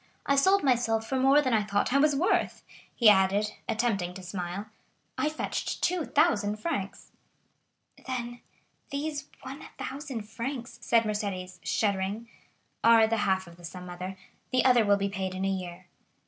[0.25, 2.63] I sold myself for more than I thought I was worth,"
[2.95, 4.65] he added, attempting to smile;
[5.15, 7.11] "I fetched 2,000 francs."
[8.07, 8.41] "Then
[8.89, 12.27] these 1,000 francs——" said Mercédès, shuddering.
[12.83, 14.17] "Are the half of the sum, mother;
[14.51, 15.85] the other will be paid in a year."